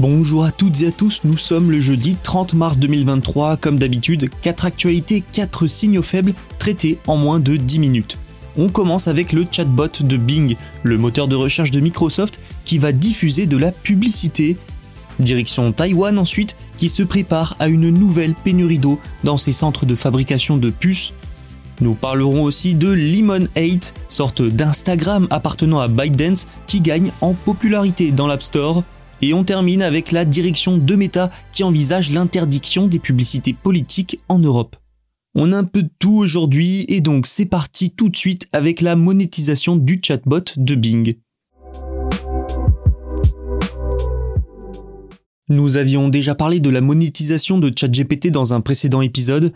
Bonjour 0.00 0.44
à 0.44 0.52
toutes 0.52 0.82
et 0.82 0.86
à 0.86 0.92
tous, 0.92 1.22
nous 1.24 1.36
sommes 1.36 1.72
le 1.72 1.80
jeudi 1.80 2.16
30 2.22 2.54
mars 2.54 2.78
2023, 2.78 3.56
comme 3.56 3.80
d'habitude, 3.80 4.30
4 4.42 4.64
actualités, 4.64 5.24
4 5.32 5.66
signaux 5.66 6.04
faibles 6.04 6.34
traités 6.60 6.98
en 7.08 7.16
moins 7.16 7.40
de 7.40 7.56
10 7.56 7.80
minutes. 7.80 8.16
On 8.56 8.68
commence 8.68 9.08
avec 9.08 9.32
le 9.32 9.44
chatbot 9.50 9.88
de 9.98 10.16
Bing, 10.16 10.54
le 10.84 10.98
moteur 10.98 11.26
de 11.26 11.34
recherche 11.34 11.72
de 11.72 11.80
Microsoft 11.80 12.38
qui 12.64 12.78
va 12.78 12.92
diffuser 12.92 13.46
de 13.46 13.56
la 13.56 13.72
publicité. 13.72 14.56
Direction 15.18 15.72
Taïwan 15.72 16.16
ensuite, 16.20 16.54
qui 16.76 16.90
se 16.90 17.02
prépare 17.02 17.56
à 17.58 17.66
une 17.66 17.90
nouvelle 17.90 18.36
pénurie 18.36 18.78
d'eau 18.78 19.00
dans 19.24 19.36
ses 19.36 19.50
centres 19.50 19.84
de 19.84 19.96
fabrication 19.96 20.58
de 20.58 20.70
puces. 20.70 21.12
Nous 21.80 21.94
parlerons 21.94 22.44
aussi 22.44 22.76
de 22.76 22.86
Lemon 22.86 23.48
8, 23.56 23.94
sorte 24.08 24.42
d'Instagram 24.42 25.26
appartenant 25.30 25.80
à 25.80 25.88
ByteDance 25.88 26.46
qui 26.68 26.80
gagne 26.80 27.10
en 27.20 27.34
popularité 27.34 28.12
dans 28.12 28.28
l'App 28.28 28.44
Store. 28.44 28.84
Et 29.20 29.34
on 29.34 29.44
termine 29.44 29.82
avec 29.82 30.12
la 30.12 30.24
direction 30.24 30.78
de 30.78 30.94
Meta 30.94 31.30
qui 31.52 31.64
envisage 31.64 32.12
l'interdiction 32.12 32.86
des 32.86 32.98
publicités 32.98 33.52
politiques 33.52 34.20
en 34.28 34.38
Europe. 34.38 34.76
On 35.34 35.52
a 35.52 35.58
un 35.58 35.64
peu 35.64 35.82
de 35.82 35.90
tout 35.98 36.16
aujourd'hui 36.16 36.84
et 36.88 37.00
donc 37.00 37.26
c'est 37.26 37.46
parti 37.46 37.90
tout 37.90 38.08
de 38.08 38.16
suite 38.16 38.46
avec 38.52 38.80
la 38.80 38.96
monétisation 38.96 39.76
du 39.76 40.00
chatbot 40.02 40.44
de 40.56 40.74
Bing. 40.74 41.16
Nous 45.50 45.76
avions 45.76 46.08
déjà 46.08 46.34
parlé 46.34 46.60
de 46.60 46.70
la 46.70 46.80
monétisation 46.80 47.58
de 47.58 47.72
ChatGPT 47.74 48.30
dans 48.30 48.52
un 48.52 48.60
précédent 48.60 49.00
épisode, 49.00 49.52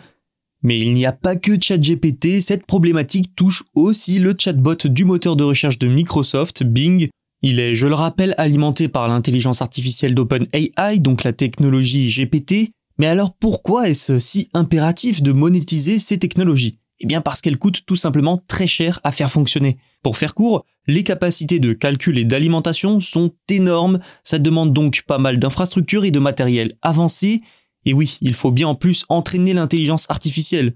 mais 0.63 0.79
il 0.79 0.95
n'y 0.95 1.05
a 1.05 1.13
pas 1.13 1.37
que 1.37 1.61
ChatGPT, 1.61 2.41
cette 2.41 2.65
problématique 2.65 3.35
touche 3.37 3.65
aussi 3.75 4.19
le 4.19 4.35
chatbot 4.39 4.87
du 4.87 5.05
moteur 5.05 5.37
de 5.37 5.45
recherche 5.45 5.79
de 5.79 5.89
Microsoft, 5.89 6.65
Bing. 6.65 7.09
Il 7.43 7.59
est, 7.59 7.75
je 7.75 7.89
le 7.89 7.95
rappelle, 7.95 8.35
alimenté 8.39 8.89
par 8.89 9.09
l'intelligence 9.09 9.63
artificielle 9.63 10.15
d'OpenAI, 10.15 10.99
donc 10.99 11.25
la 11.25 11.33
technologie 11.33 12.09
GPT. 12.09 12.73
Mais 12.99 13.07
alors 13.07 13.35
pourquoi 13.35 13.89
est-ce 13.89 14.19
si 14.19 14.49
impératif 14.55 15.23
de 15.23 15.33
monétiser 15.33 15.99
ces 15.99 16.19
technologies? 16.19 16.79
Eh 17.01 17.07
bien 17.07 17.21
parce 17.21 17.41
qu'elles 17.41 17.59
coûtent 17.59 17.85
tout 17.85 17.97
simplement 17.97 18.41
très 18.47 18.69
cher 18.69 19.01
à 19.03 19.11
faire 19.11 19.31
fonctionner. 19.31 19.77
Pour 20.05 20.17
faire 20.17 20.35
court, 20.35 20.65
les 20.87 21.03
capacités 21.03 21.59
de 21.59 21.73
calcul 21.73 22.17
et 22.17 22.25
d'alimentation 22.25 23.01
sont 23.01 23.33
énormes, 23.49 23.99
ça 24.23 24.39
demande 24.39 24.73
donc 24.73 25.03
pas 25.03 25.19
mal 25.19 25.41
d'infrastructures 25.41 26.05
et 26.05 26.13
de 26.13 26.21
matériel 26.21 26.77
avancé, 26.81 27.43
et 27.85 27.93
oui, 27.93 28.19
il 28.21 28.35
faut 28.35 28.53
bien 28.53 28.69
en 28.69 28.77
plus 28.77 29.05
entraîner 29.09 29.53
l'intelligence 29.53 30.07
artificielle. 30.09 30.75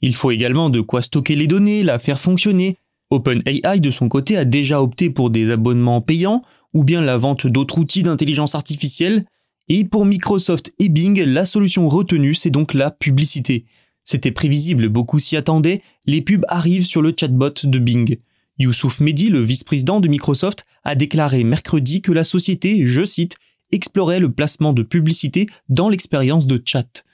Il 0.00 0.14
faut 0.14 0.30
également 0.30 0.70
de 0.70 0.80
quoi 0.80 1.02
stocker 1.02 1.34
les 1.34 1.48
données, 1.48 1.82
la 1.82 1.98
faire 1.98 2.20
fonctionner. 2.20 2.76
OpenAI 3.14 3.80
de 3.80 3.90
son 3.90 4.08
côté 4.08 4.36
a 4.36 4.44
déjà 4.44 4.82
opté 4.82 5.10
pour 5.10 5.30
des 5.30 5.50
abonnements 5.50 6.00
payants 6.00 6.42
ou 6.72 6.84
bien 6.84 7.00
la 7.00 7.16
vente 7.16 7.46
d'autres 7.46 7.78
outils 7.78 8.02
d'intelligence 8.02 8.54
artificielle. 8.54 9.24
Et 9.68 9.84
pour 9.84 10.04
Microsoft 10.04 10.74
et 10.78 10.88
Bing, 10.88 11.22
la 11.24 11.46
solution 11.46 11.88
retenue, 11.88 12.34
c'est 12.34 12.50
donc 12.50 12.74
la 12.74 12.90
publicité. 12.90 13.64
C'était 14.02 14.32
prévisible, 14.32 14.88
beaucoup 14.90 15.18
s'y 15.18 15.36
attendaient, 15.36 15.80
les 16.04 16.20
pubs 16.20 16.44
arrivent 16.48 16.84
sur 16.84 17.00
le 17.00 17.14
chatbot 17.18 17.54
de 17.62 17.78
Bing. 17.78 18.18
Youssouf 18.58 19.00
Mehdi, 19.00 19.30
le 19.30 19.40
vice-président 19.40 20.00
de 20.00 20.08
Microsoft, 20.08 20.64
a 20.84 20.94
déclaré 20.94 21.42
mercredi 21.42 22.02
que 22.02 22.12
la 22.12 22.24
société, 22.24 22.86
je 22.86 23.04
cite, 23.04 23.36
explorait 23.72 24.20
le 24.20 24.30
placement 24.30 24.72
de 24.72 24.82
publicité 24.82 25.46
dans 25.68 25.88
l'expérience 25.88 26.46
de 26.46 26.60
chat. 26.64 27.04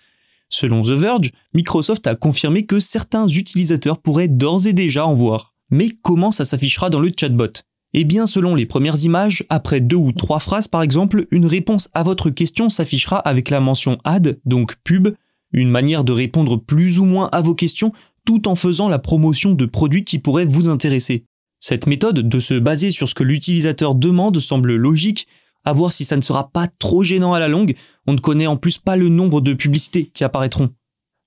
Selon 0.49 0.83
The 0.83 0.91
Verge, 0.91 1.31
Microsoft 1.55 2.09
a 2.09 2.17
confirmé 2.17 2.67
que 2.67 2.81
certains 2.81 3.29
utilisateurs 3.29 4.03
pourraient 4.03 4.29
d'ores 4.29 4.67
et 4.67 4.73
déjà 4.73 5.07
en 5.07 5.15
voir. 5.15 5.50
Mais 5.71 5.91
comment 6.03 6.33
ça 6.33 6.45
s'affichera 6.45 6.91
dans 6.91 7.01
le 7.01 7.11
chatbot? 7.17 7.63
Eh 7.93 8.05
bien, 8.05 8.27
selon 8.27 8.55
les 8.55 8.67
premières 8.67 9.03
images, 9.05 9.45
après 9.49 9.81
deux 9.81 9.97
ou 9.97 10.13
trois 10.13 10.39
phrases 10.39 10.69
par 10.69 10.83
exemple, 10.83 11.27
une 11.31 11.47
réponse 11.47 11.89
à 11.93 12.03
votre 12.03 12.31
question 12.31 12.69
s'affichera 12.69 13.19
avec 13.19 13.51
la 13.51 13.61
mention 13.61 13.99
ad, 14.05 14.39
donc 14.45 14.77
pub, 14.85 15.09
une 15.53 15.71
manière 15.71 16.05
de 16.05 16.13
répondre 16.13 16.57
plus 16.57 17.01
ou 17.01 17.05
moins 17.05 17.29
à 17.33 17.43
vos 17.43 17.55
questions 17.55 17.93
tout 18.25 18.47
en 18.47 18.55
faisant 18.55 18.89
la 18.89 18.99
promotion 18.99 19.53
de 19.53 19.67
produits 19.67 20.05
qui 20.05 20.19
pourraient 20.19 20.45
vous 20.45 20.69
intéresser. 20.69 21.25
Cette 21.59 21.87
méthode 21.87 22.29
de 22.29 22.41
se 22.41 22.55
baser 22.55 22.91
sur 22.91 23.09
ce 23.09 23.15
que 23.15 23.25
l'utilisateur 23.25 23.95
demande 23.95 24.39
semble 24.39 24.75
logique, 24.77 25.27
à 25.65 25.73
voir 25.73 25.93
si 25.93 26.05
ça 26.05 26.17
ne 26.17 26.23
sera 26.23 26.51
pas 26.51 26.69
trop 26.79 27.03
gênant 27.03 27.35
à 27.35 27.41
la 27.41 27.49
longue, 27.49 27.75
on 28.07 28.15
ne 28.15 28.19
connaît 28.19 28.47
en 28.47 28.57
plus 28.57 28.79
pas 28.79 28.97
le 28.97 29.09
nombre 29.09 29.41
de 29.41 29.53
publicités 29.53 30.07
qui 30.07 30.25
apparaîtront. 30.25 30.71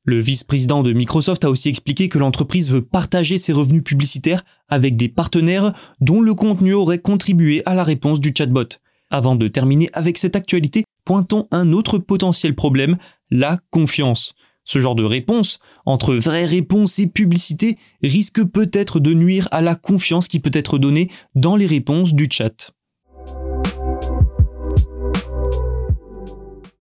Le 0.06 0.20
vice-président 0.20 0.84
de 0.84 0.92
Microsoft 0.92 1.46
a 1.46 1.50
aussi 1.50 1.70
expliqué 1.70 2.10
que 2.10 2.20
l'entreprise 2.20 2.70
veut 2.70 2.84
partager 2.84 3.38
ses 3.38 3.54
revenus 3.54 3.86
publicitaires 3.86 4.44
avec 4.68 4.98
des 4.98 5.08
partenaires 5.08 5.72
dont 6.02 6.20
le 6.20 6.34
contenu 6.34 6.74
aurait 6.74 7.00
contribué 7.00 7.64
à 7.66 7.74
la 7.74 7.86
réponse 7.86 8.20
du 8.20 8.34
chatbot. 8.38 8.68
Avant 9.10 9.38
de 9.38 9.48
terminer 9.48 9.90
avec 9.94 10.18
cette 10.18 10.36
actualité, 10.36 10.84
pointons 11.06 11.48
un 11.52 11.72
autre 11.72 12.00
potentiel 12.00 12.54
problème, 12.54 12.98
la 13.32 13.58
confiance. 13.70 14.34
Ce 14.66 14.80
genre 14.80 14.96
de 14.96 15.06
réponse, 15.06 15.60
entre 15.86 16.16
vraie 16.16 16.46
réponse 16.46 17.00
et 17.00 17.08
publicité, 17.08 17.78
risque 18.02 18.44
peut-être 18.44 19.00
de 19.00 19.14
nuire 19.14 19.48
à 19.52 19.62
la 19.62 19.76
confiance 19.76 20.28
qui 20.28 20.42
peut 20.42 20.52
être 20.54 20.80
donnée 20.80 21.10
dans 21.34 21.56
les 21.56 21.66
réponses 21.66 22.14
du 22.14 22.28
chat. 22.30 22.74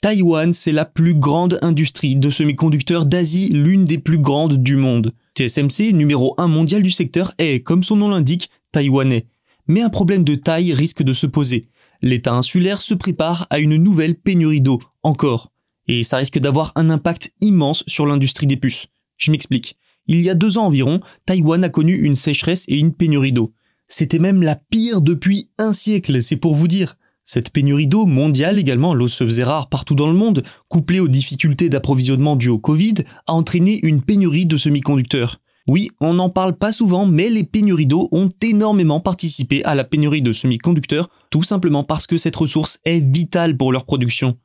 Taïwan, 0.08 0.54
c'est 0.54 0.72
la 0.72 0.86
plus 0.86 1.16
grande 1.16 1.60
industrie 1.62 2.16
de 2.16 2.30
semi-conducteurs 2.30 3.06
d'Asie, 3.06 3.50
l'une 3.50 3.84
des 3.84 3.98
plus 3.98 4.20
grandes 4.20 4.56
du 4.56 4.78
monde. 4.78 5.14
TSMC, 5.36 5.92
numéro 5.92 6.34
1 6.38 6.48
mondial 6.48 6.82
du 6.82 6.92
secteur, 6.92 7.34
est, 7.40 7.62
comme 7.62 7.84
son 7.84 7.98
nom 7.98 8.08
l'indique, 8.08 8.50
taïwanais. 8.72 9.26
Mais 9.68 9.82
un 9.82 9.90
problème 9.90 10.24
de 10.24 10.36
taille 10.36 10.74
risque 10.74 11.04
de 11.04 11.12
se 11.12 11.28
poser. 11.28 11.66
L'État 12.02 12.32
insulaire 12.32 12.82
se 12.82 12.94
prépare 12.94 13.48
à 13.50 13.60
une 13.60 13.76
nouvelle 13.76 14.16
pénurie 14.16 14.62
d'eau, 14.62 14.82
encore. 15.04 15.52
Et 15.90 16.04
ça 16.04 16.16
risque 16.16 16.40
d'avoir 16.40 16.72
un 16.76 16.90
impact 16.90 17.34
immense 17.42 17.84
sur 17.86 18.06
l'industrie 18.06 18.48
des 18.48 18.56
puces. 18.56 18.88
Je 19.18 19.32
m'explique. 19.32 19.76
Il 20.08 20.22
y 20.22 20.30
a 20.30 20.36
deux 20.36 20.58
ans 20.58 20.68
environ, 20.68 21.02
Taïwan 21.26 21.66
a 21.66 21.70
connu 21.70 21.94
une 21.94 22.16
sécheresse 22.16 22.64
et 22.70 22.78
une 22.78 22.94
pénurie 22.94 23.34
d'eau. 23.34 23.52
C'était 23.90 24.20
même 24.20 24.42
la 24.42 24.56
pire 24.56 25.02
depuis 25.02 25.50
un 25.58 25.74
siècle, 25.74 26.24
c'est 26.24 26.38
pour 26.38 26.56
vous 26.56 26.70
dire. 26.70 26.96
Cette 27.30 27.52
pénurie 27.52 27.88
d'eau 27.88 28.06
mondiale 28.06 28.58
également, 28.58 28.94
l'eau 28.94 29.10
se 29.10 29.26
faisait 29.26 29.44
rare 29.44 29.68
partout 29.68 29.96
dans 29.96 30.08
le 30.08 30.14
monde, 30.14 30.44
couplée 30.70 31.02
aux 31.02 31.10
difficultés 31.10 31.68
d'approvisionnement 31.68 32.38
dues 32.38 32.48
au 32.48 32.58
Covid, 32.58 32.94
a 33.28 33.34
entraîné 33.34 33.82
une 33.84 34.02
pénurie 34.02 34.46
de 34.46 34.56
semi-conducteurs. 34.56 35.42
Oui, 35.68 35.90
on 36.00 36.14
n'en 36.14 36.30
parle 36.30 36.58
pas 36.58 36.72
souvent, 36.72 37.06
mais 37.06 37.30
les 37.30 37.44
pénuries 37.44 37.86
d'eau 37.86 38.08
ont 38.14 38.30
énormément 38.42 39.02
participé 39.02 39.62
à 39.66 39.76
la 39.76 39.84
pénurie 39.84 40.22
de 40.22 40.32
semi-conducteurs, 40.32 41.10
tout 41.30 41.44
simplement 41.44 41.84
parce 41.84 42.08
que 42.08 42.16
cette 42.16 42.38
ressource 42.38 42.80
est 42.86 43.02
vitale 43.02 43.58
pour 43.58 43.74
leur 43.74 43.84
production. 43.84 44.38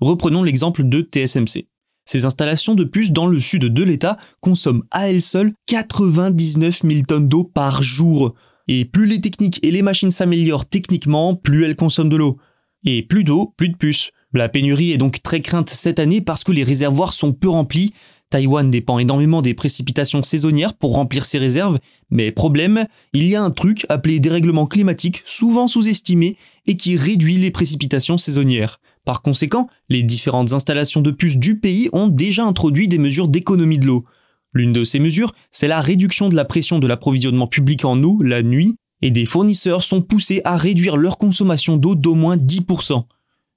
Reprenons 0.00 0.42
l'exemple 0.42 0.82
de 0.82 1.02
TSMC. 1.02 1.68
Ces 2.04 2.24
installations 2.24 2.74
de 2.74 2.82
puces 2.82 3.12
dans 3.12 3.28
le 3.28 3.38
sud 3.38 3.66
de 3.66 3.82
l'État 3.84 4.18
consomment 4.40 4.82
à 4.90 5.08
elles 5.08 5.22
seules 5.22 5.52
99 5.66 6.82
000 6.82 7.02
tonnes 7.06 7.28
d'eau 7.28 7.44
par 7.44 7.84
jour. 7.84 8.34
Et 8.68 8.84
plus 8.84 9.06
les 9.06 9.20
techniques 9.20 9.60
et 9.62 9.70
les 9.70 9.82
machines 9.82 10.10
s'améliorent 10.10 10.66
techniquement, 10.66 11.34
plus 11.34 11.64
elles 11.64 11.76
consomment 11.76 12.08
de 12.08 12.16
l'eau. 12.16 12.38
Et 12.84 13.02
plus 13.02 13.24
d'eau, 13.24 13.52
plus 13.56 13.68
de 13.68 13.76
puces. 13.76 14.10
La 14.32 14.48
pénurie 14.48 14.92
est 14.92 14.98
donc 14.98 15.22
très 15.22 15.40
crainte 15.40 15.70
cette 15.70 15.98
année 15.98 16.20
parce 16.20 16.44
que 16.44 16.52
les 16.52 16.64
réservoirs 16.64 17.12
sont 17.12 17.32
peu 17.32 17.48
remplis. 17.48 17.92
Taïwan 18.30 18.68
dépend 18.68 18.98
énormément 18.98 19.42
des 19.42 19.54
précipitations 19.54 20.22
saisonnières 20.22 20.74
pour 20.74 20.94
remplir 20.94 21.24
ses 21.24 21.38
réserves, 21.38 21.78
mais 22.10 22.32
problème, 22.32 22.86
il 23.12 23.28
y 23.28 23.36
a 23.36 23.42
un 23.42 23.50
truc 23.50 23.86
appelé 23.88 24.18
dérèglement 24.18 24.66
climatique, 24.66 25.22
souvent 25.24 25.68
sous-estimé, 25.68 26.36
et 26.66 26.76
qui 26.76 26.96
réduit 26.96 27.36
les 27.36 27.52
précipitations 27.52 28.18
saisonnières. 28.18 28.80
Par 29.04 29.22
conséquent, 29.22 29.68
les 29.88 30.02
différentes 30.02 30.52
installations 30.52 31.00
de 31.00 31.10
puces 31.10 31.36
du 31.36 31.60
pays 31.60 31.88
ont 31.92 32.08
déjà 32.08 32.44
introduit 32.44 32.88
des 32.88 32.98
mesures 32.98 33.28
d'économie 33.28 33.78
de 33.78 33.86
l'eau. 33.86 34.04
L'une 34.54 34.72
de 34.72 34.84
ces 34.84 35.00
mesures, 35.00 35.34
c'est 35.50 35.68
la 35.68 35.80
réduction 35.80 36.28
de 36.28 36.36
la 36.36 36.44
pression 36.44 36.78
de 36.78 36.86
l'approvisionnement 36.86 37.48
public 37.48 37.84
en 37.84 38.00
eau 38.02 38.22
la 38.22 38.42
nuit, 38.42 38.76
et 39.02 39.10
des 39.10 39.26
fournisseurs 39.26 39.82
sont 39.82 40.00
poussés 40.00 40.40
à 40.44 40.56
réduire 40.56 40.96
leur 40.96 41.18
consommation 41.18 41.76
d'eau 41.76 41.94
d'au 41.94 42.14
moins 42.14 42.36
10%. 42.36 43.04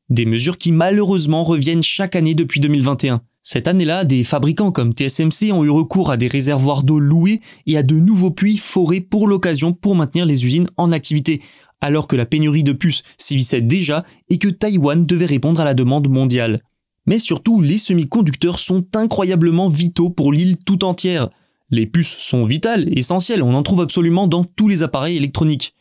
Des 0.10 0.26
mesures 0.26 0.58
qui 0.58 0.72
malheureusement 0.72 1.44
reviennent 1.44 1.84
chaque 1.84 2.16
année 2.16 2.34
depuis 2.34 2.60
2021. 2.60 3.22
Cette 3.44 3.68
année-là, 3.68 4.04
des 4.04 4.24
fabricants 4.24 4.72
comme 4.72 4.94
TSMC 4.94 5.54
ont 5.54 5.64
eu 5.64 5.70
recours 5.70 6.12
à 6.12 6.18
des 6.18 6.28
réservoirs 6.28 6.84
d'eau 6.84 7.00
loués 7.00 7.40
et 7.66 7.78
à 7.78 7.84
de 7.84 7.96
nouveaux 7.96 8.32
puits 8.32 8.58
forés 8.58 9.00
pour 9.00 9.28
l'occasion 9.28 9.72
pour 9.72 9.96
maintenir 9.96 10.26
les 10.26 10.46
usines 10.46 10.68
en 10.76 10.92
activité, 10.92 11.42
alors 11.80 12.08
que 12.08 12.16
la 12.16 12.26
pénurie 12.26 12.64
de 12.64 12.74
puces 12.74 13.04
sévissait 13.18 13.62
déjà 13.62 14.04
et 14.30 14.38
que 14.38 14.50
Taïwan 14.50 15.06
devait 15.06 15.26
répondre 15.26 15.62
à 15.62 15.66
la 15.66 15.76
demande 15.76 16.10
mondiale. 16.10 16.62
Mais 17.08 17.20
surtout, 17.20 17.62
les 17.62 17.78
semi-conducteurs 17.78 18.60
sont 18.60 18.84
incroyablement 18.94 19.70
vitaux 19.70 20.10
pour 20.10 20.32
l'île 20.32 20.58
tout 20.58 20.84
entière. 20.84 21.30
Les 21.70 21.86
puces 21.86 22.16
sont 22.20 22.46
vitales, 22.46 22.96
essentielles, 22.98 23.42
on 23.42 23.54
en 23.54 23.64
trouve 23.64 23.82
absolument 23.82 24.28
dans 24.28 24.44
tous 24.44 24.68
les 24.68 24.84
appareils 24.84 25.18
électroniques. 25.18 25.74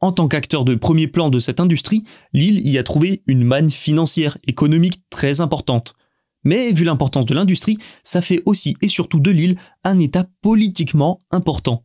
En 0.00 0.12
tant 0.12 0.28
qu'acteur 0.28 0.64
de 0.64 0.74
premier 0.74 1.06
plan 1.06 1.28
de 1.28 1.38
cette 1.38 1.60
industrie, 1.60 2.04
l'île 2.32 2.66
y 2.66 2.78
a 2.78 2.82
trouvé 2.82 3.22
une 3.26 3.44
manne 3.44 3.70
financière, 3.70 4.38
économique 4.46 5.02
très 5.10 5.42
importante. 5.42 5.94
Mais 6.42 6.72
vu 6.72 6.84
l'importance 6.84 7.26
de 7.26 7.34
l'industrie, 7.34 7.76
ça 8.02 8.22
fait 8.22 8.42
aussi 8.46 8.74
et 8.80 8.88
surtout 8.88 9.20
de 9.20 9.30
l'île 9.30 9.56
un 9.84 9.98
État 9.98 10.26
politiquement 10.40 11.20
important. 11.30 11.84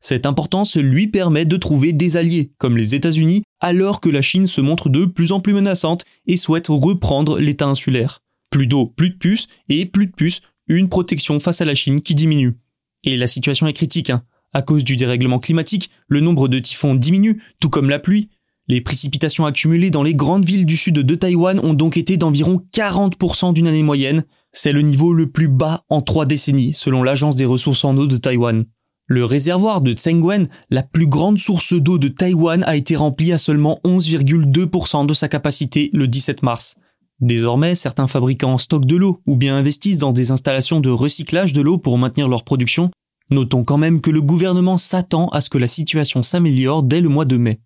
Cette 0.00 0.26
importance 0.26 0.76
lui 0.76 1.08
permet 1.08 1.46
de 1.46 1.56
trouver 1.56 1.94
des 1.94 2.18
alliés, 2.18 2.52
comme 2.58 2.76
les 2.76 2.94
États-Unis, 2.94 3.42
alors 3.60 4.02
que 4.02 4.10
la 4.10 4.20
Chine 4.20 4.46
se 4.46 4.60
montre 4.60 4.90
de 4.90 5.06
plus 5.06 5.32
en 5.32 5.40
plus 5.40 5.54
menaçante 5.54 6.04
et 6.26 6.36
souhaite 6.36 6.66
reprendre 6.68 7.38
l'État 7.38 7.66
insulaire. 7.66 8.20
Plus 8.54 8.68
d'eau, 8.68 8.86
plus 8.86 9.10
de 9.10 9.16
puces, 9.16 9.48
et 9.68 9.84
plus 9.84 10.06
de 10.06 10.12
puces, 10.12 10.40
une 10.68 10.88
protection 10.88 11.40
face 11.40 11.60
à 11.60 11.64
la 11.64 11.74
Chine 11.74 12.02
qui 12.02 12.14
diminue. 12.14 12.54
Et 13.02 13.16
la 13.16 13.26
situation 13.26 13.66
est 13.66 13.72
critique. 13.72 14.10
Hein. 14.10 14.22
À 14.52 14.62
cause 14.62 14.84
du 14.84 14.94
dérèglement 14.94 15.40
climatique, 15.40 15.90
le 16.06 16.20
nombre 16.20 16.46
de 16.46 16.60
typhons 16.60 16.94
diminue, 16.94 17.42
tout 17.58 17.68
comme 17.68 17.90
la 17.90 17.98
pluie. 17.98 18.28
Les 18.68 18.80
précipitations 18.80 19.44
accumulées 19.44 19.90
dans 19.90 20.04
les 20.04 20.12
grandes 20.12 20.44
villes 20.44 20.66
du 20.66 20.76
sud 20.76 20.94
de 20.94 21.14
Taïwan 21.16 21.58
ont 21.64 21.74
donc 21.74 21.96
été 21.96 22.16
d'environ 22.16 22.62
40% 22.72 23.54
d'une 23.54 23.66
année 23.66 23.82
moyenne. 23.82 24.22
C'est 24.52 24.70
le 24.70 24.82
niveau 24.82 25.12
le 25.12 25.28
plus 25.28 25.48
bas 25.48 25.82
en 25.88 26.00
trois 26.00 26.24
décennies, 26.24 26.74
selon 26.74 27.02
l'Agence 27.02 27.34
des 27.34 27.46
ressources 27.46 27.84
en 27.84 27.96
eau 27.96 28.06
de 28.06 28.18
Taïwan. 28.18 28.66
Le 29.06 29.24
réservoir 29.24 29.80
de 29.80 29.94
Tsengwen, 29.94 30.46
la 30.70 30.84
plus 30.84 31.08
grande 31.08 31.40
source 31.40 31.72
d'eau 31.72 31.98
de 31.98 32.06
Taïwan, 32.06 32.62
a 32.68 32.76
été 32.76 32.94
rempli 32.94 33.32
à 33.32 33.38
seulement 33.38 33.80
11,2% 33.84 35.06
de 35.06 35.12
sa 35.12 35.26
capacité 35.26 35.90
le 35.92 36.06
17 36.06 36.44
mars. 36.44 36.76
Désormais, 37.20 37.74
certains 37.74 38.06
fabricants 38.06 38.58
stockent 38.58 38.86
de 38.86 38.96
l'eau 38.96 39.20
ou 39.26 39.36
bien 39.36 39.56
investissent 39.56 39.98
dans 39.98 40.12
des 40.12 40.30
installations 40.30 40.80
de 40.80 40.90
recyclage 40.90 41.52
de 41.52 41.62
l'eau 41.62 41.78
pour 41.78 41.96
maintenir 41.96 42.28
leur 42.28 42.44
production. 42.44 42.90
Notons 43.30 43.64
quand 43.64 43.78
même 43.78 44.00
que 44.00 44.10
le 44.10 44.20
gouvernement 44.20 44.78
s'attend 44.78 45.28
à 45.28 45.40
ce 45.40 45.48
que 45.48 45.58
la 45.58 45.66
situation 45.66 46.22
s'améliore 46.22 46.82
dès 46.82 47.00
le 47.00 47.08
mois 47.08 47.24
de 47.24 47.36
mai. 47.36 47.60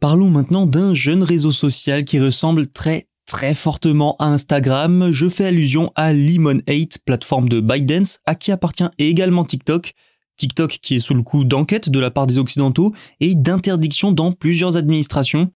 Parlons 0.00 0.30
maintenant 0.30 0.66
d'un 0.66 0.94
jeune 0.94 1.22
réseau 1.22 1.52
social 1.52 2.04
qui 2.04 2.20
ressemble 2.20 2.66
très 2.66 3.06
très 3.24 3.54
fortement 3.54 4.16
à 4.18 4.26
Instagram, 4.26 5.10
je 5.10 5.28
fais 5.28 5.46
allusion 5.46 5.90
à 5.94 6.12
Lemon8, 6.12 6.98
plateforme 7.06 7.48
de 7.48 7.60
ByteDance, 7.60 8.18
à 8.26 8.34
qui 8.34 8.52
appartient 8.52 8.84
également 8.98 9.44
TikTok. 9.44 9.94
TikTok 10.36 10.78
qui 10.82 10.96
est 10.96 11.00
sous 11.00 11.14
le 11.14 11.22
coup 11.22 11.44
d'enquête 11.44 11.90
de 11.90 11.98
la 11.98 12.10
part 12.10 12.26
des 12.26 12.38
Occidentaux 12.38 12.92
et 13.20 13.34
d'interdiction 13.34 14.12
dans 14.12 14.32
plusieurs 14.32 14.76
administrations. 14.76 15.50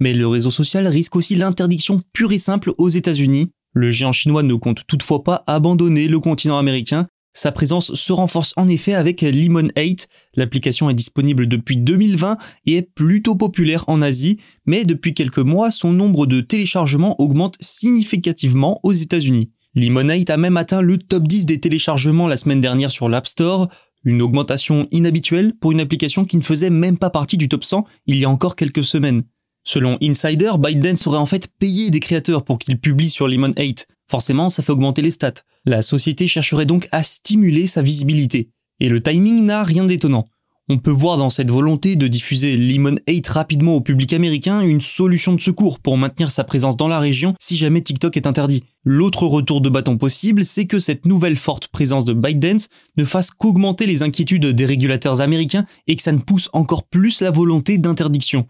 Mais 0.00 0.12
le 0.12 0.28
réseau 0.28 0.50
social 0.50 0.86
risque 0.86 1.16
aussi 1.16 1.34
l'interdiction 1.34 2.00
pure 2.12 2.32
et 2.32 2.38
simple 2.38 2.72
aux 2.78 2.88
États-Unis. 2.88 3.50
Le 3.74 3.90
géant 3.90 4.12
chinois 4.12 4.42
ne 4.42 4.54
compte 4.54 4.86
toutefois 4.86 5.24
pas 5.24 5.44
abandonner 5.46 6.08
le 6.08 6.20
continent 6.20 6.58
américain 6.58 7.06
sa 7.38 7.52
présence 7.52 7.94
se 7.94 8.12
renforce 8.12 8.52
en 8.56 8.66
effet 8.66 8.94
avec 8.94 9.22
Lemon 9.22 9.68
8. 9.76 10.08
L'application 10.34 10.90
est 10.90 10.94
disponible 10.94 11.46
depuis 11.46 11.76
2020 11.76 12.36
et 12.66 12.78
est 12.78 12.82
plutôt 12.82 13.36
populaire 13.36 13.84
en 13.86 14.02
Asie, 14.02 14.38
mais 14.66 14.84
depuis 14.84 15.14
quelques 15.14 15.38
mois, 15.38 15.70
son 15.70 15.92
nombre 15.92 16.26
de 16.26 16.40
téléchargements 16.40 17.20
augmente 17.20 17.56
significativement 17.60 18.80
aux 18.82 18.92
États-Unis. 18.92 19.52
Lemon 19.76 20.08
8 20.08 20.30
a 20.30 20.36
même 20.36 20.56
atteint 20.56 20.82
le 20.82 20.98
top 20.98 21.28
10 21.28 21.46
des 21.46 21.60
téléchargements 21.60 22.26
la 22.26 22.36
semaine 22.36 22.60
dernière 22.60 22.90
sur 22.90 23.08
l'App 23.08 23.28
Store, 23.28 23.68
une 24.04 24.22
augmentation 24.22 24.86
inhabituelle 24.90 25.54
pour 25.60 25.72
une 25.72 25.80
application 25.80 26.24
qui 26.24 26.36
ne 26.36 26.42
faisait 26.42 26.70
même 26.70 26.98
pas 26.98 27.10
partie 27.10 27.36
du 27.36 27.48
top 27.48 27.64
100 27.64 27.84
il 28.06 28.18
y 28.18 28.24
a 28.24 28.30
encore 28.30 28.56
quelques 28.56 28.84
semaines. 28.84 29.24
Selon 29.64 29.98
Insider, 30.00 30.52
ByteDance 30.58 31.06
aurait 31.06 31.18
en 31.18 31.26
fait 31.26 31.48
payé 31.58 31.90
des 31.90 32.00
créateurs 32.00 32.44
pour 32.44 32.58
qu'ils 32.58 32.78
publient 32.78 33.10
sur 33.10 33.28
Lemon 33.28 33.52
8. 33.56 33.86
Forcément, 34.10 34.48
ça 34.48 34.62
fait 34.62 34.72
augmenter 34.72 35.02
les 35.02 35.10
stats. 35.10 35.42
La 35.66 35.82
société 35.82 36.26
chercherait 36.26 36.64
donc 36.64 36.88
à 36.90 37.02
stimuler 37.02 37.66
sa 37.66 37.82
visibilité. 37.82 38.48
Et 38.80 38.88
le 38.88 39.02
timing 39.02 39.44
n'a 39.44 39.62
rien 39.64 39.84
d'étonnant. 39.84 40.26
On 40.70 40.76
peut 40.76 40.90
voir 40.90 41.16
dans 41.16 41.30
cette 41.30 41.50
volonté 41.50 41.96
de 41.96 42.08
diffuser 42.08 42.54
Lemon 42.58 42.96
8 43.08 43.26
rapidement 43.28 43.74
au 43.74 43.80
public 43.80 44.12
américain 44.12 44.60
une 44.60 44.82
solution 44.82 45.32
de 45.32 45.40
secours 45.40 45.78
pour 45.78 45.96
maintenir 45.96 46.30
sa 46.30 46.44
présence 46.44 46.76
dans 46.76 46.88
la 46.88 46.98
région 46.98 47.34
si 47.40 47.56
jamais 47.56 47.80
TikTok 47.80 48.18
est 48.18 48.26
interdit. 48.26 48.64
L'autre 48.84 49.26
retour 49.26 49.62
de 49.62 49.70
bâton 49.70 49.96
possible, 49.96 50.44
c'est 50.44 50.66
que 50.66 50.78
cette 50.78 51.06
nouvelle 51.06 51.38
forte 51.38 51.68
présence 51.68 52.04
de 52.04 52.12
ByteDance 52.12 52.68
ne 52.98 53.04
fasse 53.04 53.30
qu'augmenter 53.30 53.86
les 53.86 54.02
inquiétudes 54.02 54.44
des 54.44 54.66
régulateurs 54.66 55.22
américains 55.22 55.64
et 55.86 55.96
que 55.96 56.02
ça 56.02 56.12
ne 56.12 56.18
pousse 56.18 56.50
encore 56.52 56.84
plus 56.84 57.22
la 57.22 57.30
volonté 57.30 57.78
d'interdiction. 57.78 58.46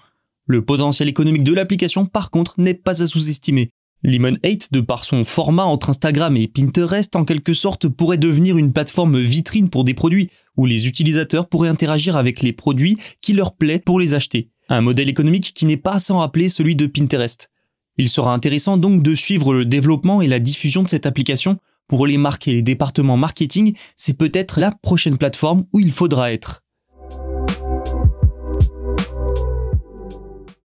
Le 0.47 0.65
potentiel 0.65 1.09
économique 1.09 1.45
de 1.45 1.55
l'application, 1.55 2.05
par 2.05 2.31
contre, 2.31 2.55
n'est 2.59 2.75
pas 2.75 3.01
à 3.01 3.07
sous-estimer. 3.07 3.71
Lemon 4.05 4.37
8, 4.45 4.73
de 4.73 4.81
par 4.81 5.05
son 5.05 5.25
format 5.25 5.65
entre 5.65 5.91
Instagram 5.91 6.37
et 6.37 6.47
Pinterest, 6.47 7.17
en 7.17 7.25
quelque 7.25 7.53
sorte 7.53 7.89
pourrait 7.89 8.17
devenir 8.17 8.57
une 8.57 8.73
plateforme 8.73 9.19
vitrine 9.19 9.71
pour 9.71 9.83
des 9.83 9.95
produits, 9.95 10.31
où 10.57 10.67
les 10.67 10.87
utilisateurs 10.87 11.49
pourraient 11.49 11.69
interagir 11.69 12.17
avec 12.17 12.41
les 12.41 12.53
produits 12.53 12.99
qui 13.21 13.33
leur 13.33 13.57
plaît 13.57 13.81
pour 13.81 13.99
les 13.99 14.15
acheter. 14.15 14.51
Un 14.69 14.83
modèle 14.83 15.09
économique 15.09 15.53
qui 15.53 15.67
n'est 15.67 15.77
pas 15.77 15.99
sans 15.99 16.19
rappeler 16.19 16.49
celui 16.49 16.77
de 16.77 16.87
Pinterest. 16.87 17.51
Il 17.97 18.09
sera 18.09 18.33
intéressant 18.33 18.77
donc 18.77 19.03
de 19.03 19.17
suivre 19.17 19.53
le 19.53 19.65
développement 19.65 20.23
et 20.23 20.29
la 20.29 20.39
diffusion 20.39 20.85
de 20.85 20.89
cette 20.89 21.07
application. 21.07 21.59
Pour 21.89 22.07
les 22.07 22.19
marques 22.19 22.47
et 22.47 22.53
les 22.53 22.63
départements 22.63 23.17
marketing, 23.17 23.75
c'est 23.97 24.17
peut-être 24.17 24.61
la 24.61 24.71
prochaine 24.71 25.19
plateforme 25.19 25.65
où 25.73 25.81
il 25.81 25.91
faudra 25.91 26.33
être. 26.33 26.63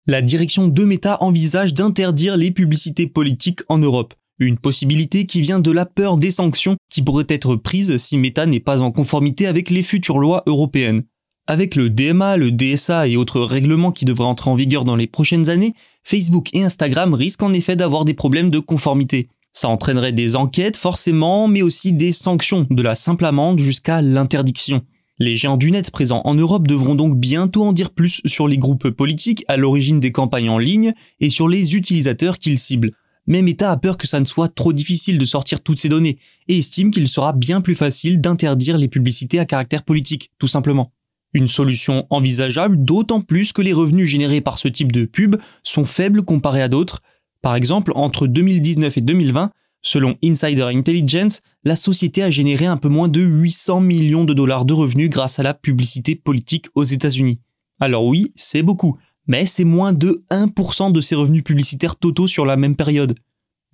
La 0.06 0.20
direction 0.20 0.66
de 0.66 0.84
Meta 0.84 1.22
envisage 1.22 1.74
d'interdire 1.74 2.36
les 2.36 2.50
publicités 2.50 3.06
politiques 3.06 3.60
en 3.68 3.78
Europe. 3.78 4.14
Une 4.38 4.58
possibilité 4.58 5.26
qui 5.26 5.40
vient 5.40 5.60
de 5.60 5.70
la 5.70 5.86
peur 5.86 6.16
des 6.16 6.32
sanctions 6.32 6.76
qui 6.90 7.02
pourraient 7.02 7.26
être 7.28 7.54
prises 7.54 7.96
si 7.98 8.18
Meta 8.18 8.46
n'est 8.46 8.58
pas 8.58 8.80
en 8.80 8.90
conformité 8.90 9.46
avec 9.46 9.70
les 9.70 9.84
futures 9.84 10.18
lois 10.18 10.42
européennes. 10.46 11.04
Avec 11.46 11.76
le 11.76 11.90
DMA, 11.90 12.36
le 12.36 12.50
DSA 12.50 13.08
et 13.08 13.16
autres 13.16 13.40
règlements 13.40 13.92
qui 13.92 14.04
devraient 14.04 14.24
entrer 14.24 14.50
en 14.50 14.56
vigueur 14.56 14.84
dans 14.84 14.96
les 14.96 15.06
prochaines 15.06 15.50
années, 15.50 15.74
Facebook 16.02 16.48
et 16.52 16.64
Instagram 16.64 17.14
risquent 17.14 17.42
en 17.42 17.52
effet 17.52 17.76
d'avoir 17.76 18.04
des 18.04 18.14
problèmes 18.14 18.50
de 18.50 18.58
conformité. 18.58 19.28
Ça 19.52 19.68
entraînerait 19.68 20.12
des 20.12 20.34
enquêtes 20.34 20.76
forcément, 20.76 21.46
mais 21.46 21.62
aussi 21.62 21.92
des 21.92 22.12
sanctions, 22.12 22.66
de 22.68 22.82
la 22.82 22.94
simple 22.94 23.24
amende 23.24 23.60
jusqu'à 23.60 24.02
l'interdiction. 24.02 24.82
Les 25.22 25.36
géants 25.36 25.56
du 25.56 25.70
net 25.70 25.92
présents 25.92 26.22
en 26.24 26.34
Europe 26.34 26.66
devront 26.66 26.96
donc 26.96 27.16
bientôt 27.16 27.62
en 27.62 27.72
dire 27.72 27.90
plus 27.90 28.20
sur 28.24 28.48
les 28.48 28.58
groupes 28.58 28.90
politiques 28.90 29.44
à 29.46 29.56
l'origine 29.56 30.00
des 30.00 30.10
campagnes 30.10 30.50
en 30.50 30.58
ligne 30.58 30.94
et 31.20 31.30
sur 31.30 31.48
les 31.48 31.76
utilisateurs 31.76 32.38
qu'ils 32.38 32.58
ciblent. 32.58 32.90
Mais 33.28 33.40
Meta 33.40 33.70
a 33.70 33.76
peur 33.76 33.98
que 33.98 34.08
ça 34.08 34.18
ne 34.18 34.24
soit 34.24 34.52
trop 34.52 34.72
difficile 34.72 35.18
de 35.18 35.24
sortir 35.24 35.60
toutes 35.60 35.78
ces 35.78 35.88
données 35.88 36.18
et 36.48 36.58
estime 36.58 36.90
qu'il 36.90 37.06
sera 37.06 37.32
bien 37.32 37.60
plus 37.60 37.76
facile 37.76 38.20
d'interdire 38.20 38.76
les 38.76 38.88
publicités 38.88 39.38
à 39.38 39.44
caractère 39.44 39.84
politique, 39.84 40.32
tout 40.40 40.48
simplement. 40.48 40.92
Une 41.34 41.46
solution 41.46 42.04
envisageable 42.10 42.82
d'autant 42.84 43.20
plus 43.20 43.52
que 43.52 43.62
les 43.62 43.72
revenus 43.72 44.08
générés 44.08 44.40
par 44.40 44.58
ce 44.58 44.66
type 44.66 44.90
de 44.90 45.04
pub 45.04 45.36
sont 45.62 45.84
faibles 45.84 46.24
comparés 46.24 46.62
à 46.62 46.68
d'autres. 46.68 47.00
Par 47.42 47.54
exemple, 47.54 47.92
entre 47.94 48.26
2019 48.26 48.98
et 48.98 49.02
2020, 49.02 49.52
Selon 49.82 50.16
Insider 50.22 50.68
Intelligence, 50.72 51.42
la 51.64 51.74
société 51.74 52.22
a 52.22 52.30
généré 52.30 52.66
un 52.66 52.76
peu 52.76 52.88
moins 52.88 53.08
de 53.08 53.20
800 53.20 53.80
millions 53.80 54.24
de 54.24 54.32
dollars 54.32 54.64
de 54.64 54.72
revenus 54.72 55.10
grâce 55.10 55.40
à 55.40 55.42
la 55.42 55.54
publicité 55.54 56.14
politique 56.14 56.66
aux 56.76 56.84
États-Unis. 56.84 57.40
Alors 57.80 58.06
oui, 58.06 58.32
c'est 58.36 58.62
beaucoup, 58.62 58.96
mais 59.26 59.44
c'est 59.44 59.64
moins 59.64 59.92
de 59.92 60.24
1% 60.30 60.92
de 60.92 61.00
ses 61.00 61.16
revenus 61.16 61.42
publicitaires 61.42 61.96
totaux 61.96 62.28
sur 62.28 62.46
la 62.46 62.56
même 62.56 62.76
période. 62.76 63.16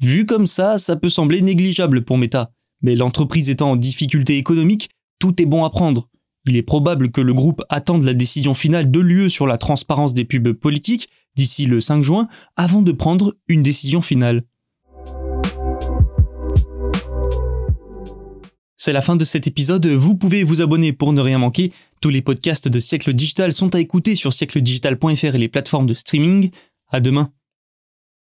Vu 0.01 0.25
comme 0.25 0.47
ça, 0.47 0.79
ça 0.79 0.97
peut 0.97 1.11
sembler 1.11 1.43
négligeable 1.43 2.03
pour 2.05 2.17
Meta, 2.17 2.53
mais 2.81 2.97
l'entreprise 2.97 3.51
étant 3.51 3.73
en 3.73 3.77
difficulté 3.77 4.39
économique, 4.39 4.89
tout 5.19 5.43
est 5.43 5.47
bon 5.47 5.65
à 5.65 5.71
prendre. 5.71 6.09
Il 6.47 6.57
est 6.57 6.63
probable 6.63 7.11
que 7.11 7.21
le 7.21 7.35
groupe 7.35 7.63
attende 7.69 8.05
la 8.05 8.15
décision 8.15 8.55
finale 8.55 8.91
de 8.91 9.01
l'UE 9.01 9.29
sur 9.29 9.47
la 9.47 9.59
transparence 9.59 10.15
des 10.15 10.25
pubs 10.25 10.53
politiques 10.53 11.11
d'ici 11.37 11.67
le 11.67 11.81
5 11.81 12.03
juin 12.03 12.29
avant 12.57 12.81
de 12.81 12.93
prendre 12.93 13.37
une 13.49 13.63
décision 13.63 14.01
finale. 14.01 14.45
C'est 18.81 18.93
la 18.93 19.03
fin 19.03 19.17
de 19.17 19.25
cet 19.25 19.49
épisode, 19.49 19.87
vous 19.89 20.15
pouvez 20.15 20.45
vous 20.45 20.63
abonner 20.63 20.93
pour 20.93 21.13
ne 21.13 21.21
rien 21.21 21.39
manquer. 21.39 21.73
Tous 22.01 22.11
les 22.11 22.23
podcasts 22.23 22.69
de 22.69 22.79
Siècle 22.79 23.13
Digital 23.13 23.53
sont 23.53 23.75
à 23.75 23.81
écouter 23.81 24.15
sur 24.15 24.33
siècledigital.fr 24.33 25.35
et 25.35 25.39
les 25.39 25.49
plateformes 25.49 25.87
de 25.87 25.95
streaming. 25.95 26.53
À 26.89 27.01
demain. 27.01 27.33